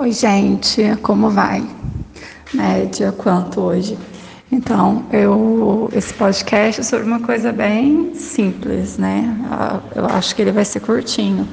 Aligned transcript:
Oi, 0.00 0.12
gente, 0.12 0.96
como 1.02 1.28
vai? 1.28 1.60
Média, 2.54 3.10
quanto 3.10 3.60
hoje? 3.60 3.98
Então, 4.52 5.04
eu, 5.12 5.90
esse 5.92 6.14
podcast 6.14 6.80
é 6.80 6.84
sobre 6.84 7.04
uma 7.04 7.18
coisa 7.18 7.50
bem 7.50 8.14
simples, 8.14 8.96
né? 8.96 9.36
Eu 9.96 10.06
acho 10.06 10.36
que 10.36 10.42
ele 10.42 10.52
vai 10.52 10.64
ser 10.64 10.78
curtinho. 10.78 11.48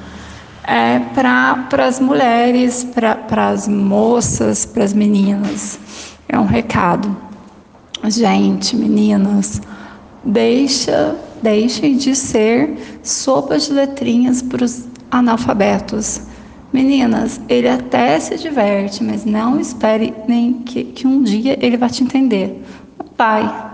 É 0.62 1.00
para 1.12 1.84
as 1.84 1.98
mulheres, 1.98 2.84
para 2.84 3.48
as 3.48 3.66
moças, 3.66 4.64
para 4.64 4.84
as 4.84 4.92
meninas. 4.92 5.80
É 6.28 6.38
um 6.38 6.46
recado. 6.46 7.16
Gente, 8.04 8.76
meninas, 8.76 9.60
deixa, 10.24 11.16
deixem 11.42 11.96
de 11.96 12.14
ser 12.14 13.00
sopas 13.02 13.66
de 13.66 13.72
letrinhas 13.72 14.40
para 14.40 14.64
os 14.64 14.84
analfabetos 15.10 16.20
Meninas, 16.72 17.40
ele 17.48 17.68
até 17.68 18.18
se 18.18 18.36
diverte, 18.36 19.02
mas 19.02 19.24
não 19.24 19.58
espere 19.58 20.12
nem 20.28 20.54
que, 20.54 20.84
que 20.84 21.06
um 21.06 21.22
dia 21.22 21.56
ele 21.60 21.76
vá 21.76 21.88
te 21.88 22.02
entender. 22.02 22.62
Vai. 23.16 23.66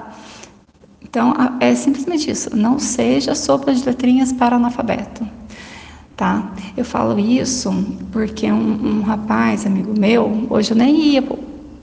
Então, 1.02 1.34
é 1.60 1.74
simplesmente 1.74 2.30
isso. 2.30 2.56
Não 2.56 2.78
seja 2.78 3.34
sopa 3.34 3.72
de 3.74 3.84
letrinhas 3.84 4.32
para 4.32 4.56
analfabeto. 4.56 5.26
Tá? 6.16 6.52
Eu 6.76 6.84
falo 6.84 7.18
isso 7.18 7.72
porque 8.12 8.50
um, 8.50 8.98
um 8.98 9.02
rapaz, 9.02 9.66
amigo 9.66 9.98
meu, 9.98 10.46
hoje 10.48 10.70
eu 10.70 10.76
nem 10.76 11.14
ia 11.14 11.24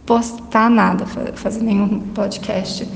postar 0.06 0.70
nada, 0.70 1.06
fazer 1.36 1.62
nenhum 1.62 2.00
podcast. 2.00 2.88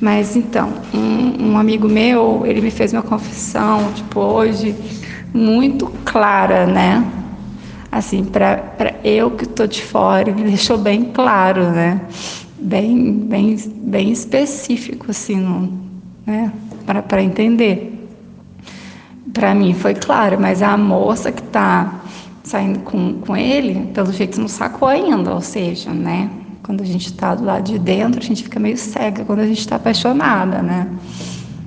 Mas 0.00 0.36
então, 0.36 0.72
um, 0.94 1.50
um, 1.50 1.58
amigo 1.58 1.88
meu, 1.88 2.44
ele 2.46 2.60
me 2.60 2.70
fez 2.70 2.92
uma 2.92 3.02
confissão, 3.02 3.92
tipo, 3.92 4.20
hoje, 4.20 4.74
muito 5.34 5.88
clara, 6.04 6.66
né? 6.66 7.04
Assim, 7.90 8.24
para 8.24 8.94
eu 9.02 9.32
que 9.32 9.44
estou 9.44 9.66
de 9.66 9.82
fora, 9.82 10.30
ele 10.30 10.44
deixou 10.44 10.78
bem 10.78 11.04
claro, 11.04 11.70
né? 11.70 12.00
Bem, 12.58 13.12
bem, 13.12 13.56
bem 13.76 14.12
específico, 14.12 15.10
assim, 15.10 15.72
né? 16.26 16.52
para 17.08 17.22
entender. 17.22 18.08
Para 19.32 19.54
mim 19.54 19.74
foi 19.74 19.94
claro, 19.94 20.38
mas 20.40 20.62
a 20.62 20.76
moça 20.76 21.30
que 21.30 21.42
está 21.42 22.00
saindo 22.42 22.80
com, 22.80 23.14
com 23.20 23.36
ele, 23.36 23.86
pelo 23.94 24.12
jeito 24.12 24.40
não 24.40 24.48
sacou 24.48 24.88
ainda, 24.88 25.32
ou 25.32 25.40
seja, 25.40 25.90
né? 25.90 26.28
Quando 26.62 26.82
a 26.82 26.86
gente 26.86 27.06
está 27.06 27.34
do 27.34 27.44
lado 27.44 27.64
de 27.64 27.78
dentro, 27.78 28.20
a 28.20 28.22
gente 28.22 28.42
fica 28.42 28.58
meio 28.58 28.76
cega 28.76 29.24
quando 29.24 29.40
a 29.40 29.46
gente 29.46 29.60
está 29.60 29.76
apaixonada, 29.76 30.62
né? 30.62 30.88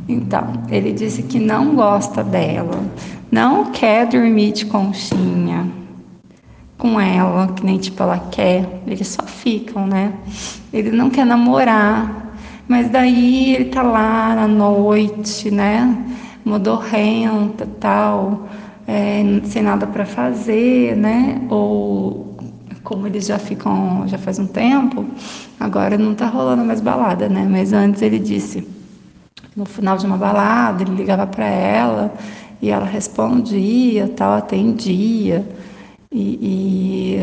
Então, 0.08 0.54
ele 0.70 0.92
disse 0.92 1.24
que 1.24 1.40
não 1.40 1.76
gosta 1.76 2.24
dela, 2.24 2.84
não 3.32 3.72
quer 3.72 4.08
dormir 4.08 4.52
de 4.52 4.66
conchinha, 4.66 5.66
com 6.84 7.00
ela, 7.00 7.48
que 7.48 7.66
nem 7.66 7.78
tipo 7.78 8.04
ela 8.04 8.20
quer, 8.30 8.82
eles 8.86 9.08
só 9.08 9.24
ficam, 9.26 9.88
né? 9.88 10.12
Ele 10.74 10.92
não 10.92 11.10
quer 11.10 11.26
namorar, 11.26 12.36
mas 12.68 12.90
daí 12.90 13.56
ele 13.56 13.66
tá 13.70 13.82
lá 13.82 14.36
na 14.36 14.50
noite, 14.50 15.50
né? 15.50 15.96
Modorrenta, 16.44 17.66
tal, 17.80 18.50
é, 18.86 19.24
sem 19.46 19.64
nada 19.64 19.88
para 19.88 20.06
fazer, 20.06 20.98
né? 20.98 21.42
Ou 21.50 22.38
como 22.84 23.08
eles 23.08 23.28
já 23.28 23.40
ficam, 23.40 24.04
já 24.06 24.18
faz 24.18 24.38
um 24.38 24.46
tempo, 24.46 25.06
agora 25.58 25.98
não 25.98 26.14
tá 26.14 26.28
rolando 26.28 26.66
mais 26.66 26.82
balada, 26.82 27.30
né? 27.30 27.48
Mas 27.50 27.72
antes 27.72 28.02
ele 28.02 28.20
disse, 28.20 28.68
no 29.56 29.64
final 29.64 29.96
de 29.98 30.06
uma 30.06 30.18
balada, 30.18 30.84
ele 30.84 30.96
ligava 30.96 31.26
para 31.26 31.46
ela 31.46 32.14
e 32.62 32.70
ela 32.70 32.86
respondia, 32.86 34.10
tal, 34.10 34.34
atendia. 34.34 35.48
E, 36.14 37.18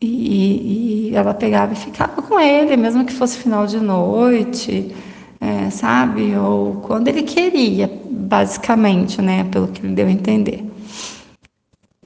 e, 0.00 1.10
e, 1.10 1.14
ela 1.14 1.34
pegava 1.34 1.74
e 1.74 1.76
ficava 1.76 2.22
com 2.22 2.40
ele, 2.40 2.76
mesmo 2.78 3.04
que 3.04 3.12
fosse 3.12 3.36
final 3.36 3.66
de 3.66 3.78
noite, 3.78 4.94
é, 5.38 5.68
sabe? 5.68 6.34
Ou 6.34 6.76
quando 6.76 7.08
ele 7.08 7.22
queria, 7.22 7.90
basicamente, 8.10 9.20
né? 9.20 9.44
Pelo 9.44 9.68
que 9.68 9.84
ele 9.84 9.94
deu 9.94 10.06
a 10.06 10.10
entender. 10.10 10.64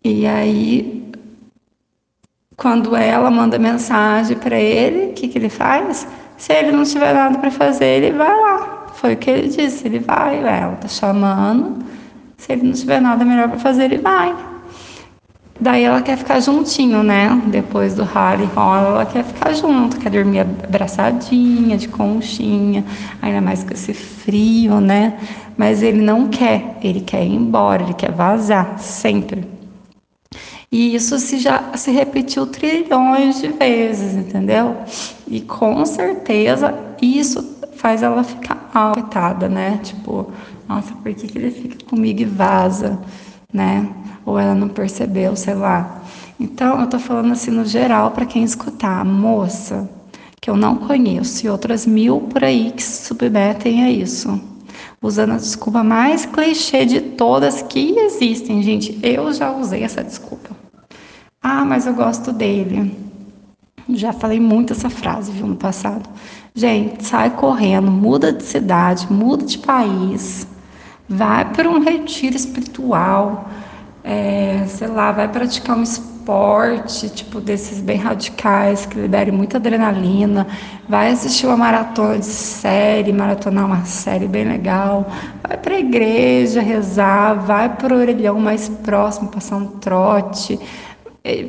E 0.05 0.27
aí, 0.27 1.12
quando 2.56 2.97
ela 2.97 3.31
manda 3.31 3.59
mensagem 3.59 4.37
para 4.37 4.59
ele, 4.59 5.12
o 5.12 5.12
que, 5.12 5.28
que 5.28 5.39
ele 5.39 5.49
faz? 5.49 6.09
Se 6.37 6.53
ele 6.53 6.72
não 6.72 6.83
tiver 6.83 7.12
nada 7.15 7.39
para 7.39 7.50
fazer, 7.53 8.03
ele 8.03 8.16
vai 8.16 8.34
lá. 8.34 8.89
Foi 8.95 9.15
o 9.15 9.16
que 9.16 9.31
ele 9.31 9.49
disse, 9.49 9.87
ele 9.87 10.00
vai, 10.00 10.39
ela 10.39 10.75
tá 10.77 10.89
chamando. 10.89 11.84
Se 12.37 12.53
ele 12.53 12.65
não 12.65 12.72
tiver 12.72 13.00
nada 13.00 13.25
melhor 13.25 13.49
para 13.49 13.59
fazer, 13.59 13.84
ele 13.84 13.99
vai. 13.99 14.34
Daí 15.61 15.83
ela 15.83 16.01
quer 16.01 16.17
ficar 16.17 16.39
juntinho, 16.41 17.03
né? 17.03 17.41
Depois 17.47 17.95
do 17.95 18.05
Harry 18.05 18.47
com 18.55 18.77
ela, 18.77 19.05
quer 19.05 19.25
ficar 19.25 19.53
junto, 19.55 19.99
quer 19.99 20.11
dormir 20.11 20.41
abraçadinha, 20.41 21.77
de 21.77 21.89
conchinha, 21.89 22.85
ainda 23.21 23.41
mais 23.41 23.65
com 23.65 23.73
esse 23.73 23.93
frio, 23.93 24.81
né? 24.81 25.19
Mas 25.57 25.83
ele 25.83 26.01
não 26.01 26.29
quer, 26.29 26.79
ele 26.81 27.01
quer 27.01 27.25
ir 27.25 27.35
embora, 27.35 27.83
ele 27.83 27.95
quer 27.95 28.13
vazar, 28.13 28.79
sempre. 28.79 29.45
E 30.71 30.95
isso 30.95 31.19
se 31.19 31.39
já 31.39 31.77
se 31.77 31.91
repetiu 31.91 32.47
trilhões 32.47 33.41
de 33.41 33.49
vezes, 33.49 34.15
entendeu? 34.15 34.77
E 35.27 35.41
com 35.41 35.85
certeza 35.85 36.73
isso 37.03 37.57
faz 37.77 38.03
ela 38.03 38.23
ficar 38.23 38.71
afetada, 38.73 39.49
né? 39.49 39.81
Tipo, 39.83 40.31
nossa, 40.69 40.93
por 40.95 41.13
que, 41.15 41.27
que 41.27 41.39
ele 41.39 41.51
fica 41.51 41.85
comigo 41.87 42.21
e 42.21 42.25
vaza, 42.25 43.01
né? 43.53 43.89
Ou 44.28 44.39
ela 44.39 44.55
não 44.55 44.69
percebeu, 44.69 45.34
sei 45.34 45.55
lá. 45.55 46.03
Então, 46.39 46.78
eu 46.78 46.84
estou 46.84 47.00
falando 47.00 47.33
assim 47.33 47.50
no 47.50 47.65
geral 47.65 48.11
para 48.11 48.27
quem 48.27 48.44
escutar, 48.44 49.03
moça, 49.05 49.89
que 50.39 50.50
eu 50.50 50.56
não 50.56 50.77
conheço, 50.77 51.47
e 51.47 51.49
outras 51.49 51.87
mil 51.87 52.21
por 52.21 52.44
aí 52.44 52.71
que 52.72 52.83
se 52.83 53.06
submetem 53.06 53.83
a 53.84 53.91
isso. 53.91 54.39
Usando 55.00 55.33
a 55.33 55.37
desculpa 55.37 55.83
mais 55.83 56.27
clichê 56.27 56.84
de 56.84 57.00
todas 57.00 57.62
que 57.62 57.97
existem, 57.99 58.62
gente. 58.62 58.99
Eu 59.03 59.33
já 59.33 59.50
usei 59.50 59.83
essa 59.83 60.05
desculpa. 60.05 60.50
Ah, 61.43 61.65
mas 61.65 61.87
eu 61.87 61.95
gosto 61.95 62.31
dele. 62.31 62.95
Já 63.89 64.12
falei 64.12 64.39
muito 64.39 64.75
essa 64.75 64.91
frase, 64.91 65.33
viu, 65.33 65.47
no 65.47 65.56
passado. 65.56 66.06
Gente, 66.55 67.03
sai 67.06 67.31
correndo, 67.31 67.91
muda 67.91 68.31
de 68.31 68.43
cidade, 68.43 69.10
muda 69.10 69.47
de 69.47 69.59
país, 69.59 70.47
vai 71.09 71.50
para 71.50 71.71
um 71.71 71.78
retiro 71.78 72.37
espiritual, 72.37 73.49
é, 74.04 74.64
sei 74.66 74.88
lá, 74.88 75.12
vai 75.12 75.28
praticar 75.28 75.76
um 75.76 75.82
esporte, 75.82 77.09
tipo 77.09 77.41
desses 77.41 77.81
bem 77.81 77.97
radicais, 77.97 78.86
que 78.86 78.98
liberem 78.98 79.32
muita 79.32 79.56
adrenalina, 79.56 80.47
vai 80.88 81.10
assistir 81.10 81.47
uma 81.47 81.56
maratona 81.56 82.19
de 82.19 82.25
série, 82.25 83.12
maratonar 83.12 83.66
uma 83.66 83.84
série 83.84 84.26
bem 84.26 84.44
legal, 84.44 85.06
vai 85.47 85.56
para 85.56 85.75
a 85.75 85.78
igreja 85.78 86.60
rezar, 86.60 87.34
vai 87.34 87.69
para 87.69 87.94
o 87.94 87.98
orelhão 87.98 88.38
mais 88.41 88.69
próximo, 88.69 89.28
passar 89.28 89.56
um 89.56 89.66
trote, 89.66 90.59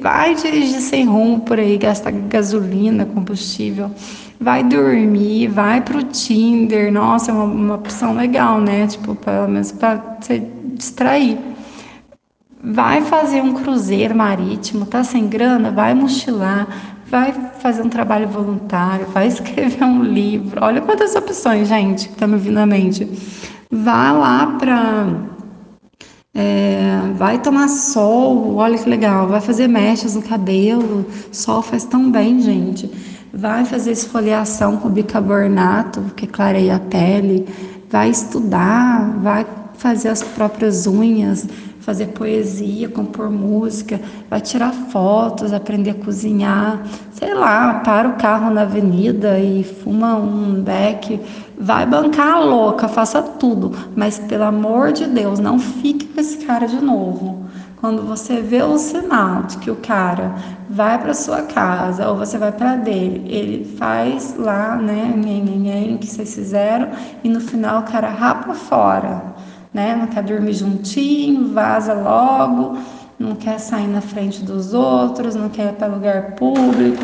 vai 0.01 0.35
dirigir 0.35 0.81
sem 0.81 1.05
rumo 1.05 1.41
por 1.41 1.59
aí, 1.59 1.77
gastar 1.77 2.11
gasolina, 2.11 3.05
combustível, 3.05 3.91
vai 4.39 4.63
dormir, 4.63 5.47
vai 5.47 5.81
para 5.81 5.97
o 5.97 6.03
Tinder, 6.03 6.91
nossa, 6.91 7.31
é 7.31 7.33
uma, 7.33 7.43
uma 7.43 7.75
opção 7.75 8.13
legal, 8.13 8.59
né? 8.59 8.87
Tipo, 8.87 9.15
pelo 9.15 9.47
menos 9.47 9.71
para 9.71 10.17
se 10.21 10.39
distrair. 10.75 11.37
Vai 12.61 13.01
fazer 13.01 13.41
um 13.41 13.53
cruzeiro 13.53 14.13
marítimo, 14.15 14.85
tá 14.85 15.03
sem 15.03 15.27
grana? 15.27 15.71
Vai 15.71 15.93
mochilar, 15.93 16.67
vai 17.07 17.31
fazer 17.59 17.81
um 17.81 17.89
trabalho 17.89 18.27
voluntário, 18.27 19.05
vai 19.07 19.27
escrever 19.31 19.83
um 19.83 20.03
livro. 20.03 20.63
Olha 20.63 20.81
quantas 20.81 21.15
opções, 21.15 21.69
gente, 21.69 22.09
que 22.09 22.15
tá 22.15 22.27
me 22.27 22.37
vindo 22.37 22.57
à 22.57 22.65
mente. 22.65 23.07
Vá 23.71 24.11
lá 24.11 24.57
para 24.57 25.07
é, 26.33 27.01
vai 27.15 27.41
tomar 27.41 27.67
sol, 27.69 28.55
olha 28.55 28.77
que 28.77 28.89
legal, 28.89 29.27
vai 29.27 29.41
fazer 29.41 29.67
mechas 29.67 30.15
no 30.15 30.21
cabelo, 30.21 31.05
sol 31.31 31.61
faz 31.61 31.85
tão 31.85 32.11
bem, 32.11 32.41
gente. 32.41 32.89
Vai 33.33 33.63
fazer 33.63 33.91
esfoliação 33.91 34.77
com 34.77 34.89
bicarbonato, 34.89 36.01
que 36.15 36.27
clareia 36.27 36.75
a 36.75 36.79
pele, 36.79 37.47
vai 37.89 38.09
estudar, 38.09 39.17
vai 39.21 39.45
fazer 39.75 40.09
as 40.09 40.21
próprias 40.21 40.87
unhas, 40.87 41.47
fazer 41.79 42.07
poesia, 42.07 42.89
compor 42.89 43.29
música, 43.29 43.99
vai 44.29 44.41
tirar 44.41 44.71
fotos, 44.71 45.53
aprender 45.53 45.91
a 45.91 45.95
cozinhar, 45.95 46.81
sei 47.11 47.33
lá, 47.33 47.75
para 47.79 48.09
o 48.09 48.13
carro 48.13 48.51
na 48.51 48.61
avenida 48.61 49.39
e 49.39 49.63
fuma 49.63 50.15
um 50.15 50.61
beck, 50.61 51.19
vai 51.57 51.85
bancar 51.85 52.35
a 52.35 52.39
louca, 52.39 52.87
faça 52.87 53.21
tudo, 53.21 53.71
mas 53.95 54.19
pelo 54.19 54.43
amor 54.43 54.91
de 54.91 55.05
Deus, 55.05 55.39
não 55.39 55.57
fique 55.57 56.05
com 56.05 56.19
esse 56.19 56.45
cara 56.45 56.67
de 56.67 56.81
novo. 56.81 57.45
Quando 57.77 58.01
você 58.01 58.41
vê 58.41 58.61
o 58.61 58.77
sinal 58.77 59.43
de 59.43 59.57
que 59.57 59.71
o 59.71 59.77
cara 59.77 60.35
vai 60.69 60.99
para 60.99 61.13
sua 61.13 61.43
casa 61.43 62.09
ou 62.09 62.17
você 62.17 62.37
vai 62.37 62.51
para 62.51 62.75
dele, 62.75 63.23
ele 63.25 63.63
faz 63.77 64.35
lá, 64.37 64.75
né, 64.75 65.13
nhen, 65.15 65.97
que 65.97 66.05
vocês 66.05 66.35
fizeram 66.35 66.89
e 67.23 67.29
no 67.29 67.39
final 67.39 67.79
o 67.79 67.83
cara 67.83 68.09
rapa 68.09 68.53
fora 68.53 69.33
né? 69.73 69.95
Não 69.95 70.07
quer 70.07 70.23
dormir 70.23 70.53
juntinho, 70.53 71.53
vaza 71.53 71.93
logo 71.93 72.77
não 73.19 73.35
quer 73.35 73.59
sair 73.59 73.87
na 73.87 73.99
frente 73.99 74.41
dos 74.41 74.73
outros, 74.73 75.35
não 75.35 75.49
quer 75.49 75.73
ir 75.73 75.75
para 75.75 75.87
lugar 75.87 76.35
público, 76.35 77.03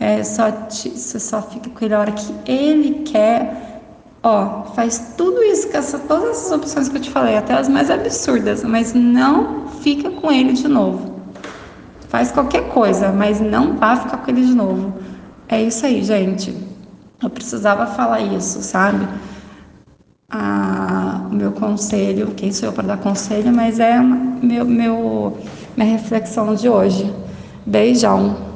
é, 0.00 0.24
só 0.24 0.50
te, 0.50 0.88
você 0.88 1.20
só 1.20 1.42
fica 1.42 1.68
com 1.68 1.84
ele 1.84 1.94
a 1.94 2.00
hora 2.00 2.12
que 2.12 2.34
ele 2.50 3.02
quer. 3.04 3.82
Ó, 4.22 4.64
faz 4.74 5.14
tudo 5.16 5.42
isso, 5.42 5.70
com 5.70 5.76
essa, 5.76 5.98
todas 5.98 6.30
essas 6.30 6.52
opções 6.52 6.88
que 6.88 6.96
eu 6.96 7.00
te 7.00 7.10
falei, 7.10 7.36
até 7.36 7.54
as 7.54 7.68
mais 7.68 7.90
absurdas, 7.90 8.64
mas 8.64 8.94
não 8.94 9.68
fica 9.82 10.10
com 10.10 10.32
ele 10.32 10.54
de 10.54 10.66
novo. 10.66 11.20
Faz 12.08 12.32
qualquer 12.32 12.68
coisa, 12.70 13.12
mas 13.12 13.40
não 13.40 13.76
vá 13.76 13.96
ficar 13.96 14.18
com 14.18 14.30
ele 14.30 14.44
de 14.44 14.54
novo. 14.54 14.94
É 15.48 15.62
isso 15.62 15.84
aí, 15.84 16.02
gente. 16.02 16.54
Eu 17.22 17.30
precisava 17.30 17.86
falar 17.86 18.20
isso, 18.20 18.62
sabe? 18.62 19.06
Ah, 20.30 21.26
meu 21.32 21.50
conselho, 21.50 22.28
quem 22.36 22.52
sou 22.52 22.68
eu 22.68 22.72
para 22.72 22.86
dar 22.86 22.98
conselho, 22.98 23.52
mas 23.52 23.80
é 23.80 23.98
meu, 23.98 24.64
meu, 24.64 25.36
minha 25.76 25.90
reflexão 25.90 26.54
de 26.54 26.68
hoje. 26.68 27.12
Beijão. 27.66 28.49